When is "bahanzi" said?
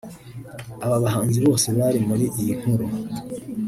1.03-1.37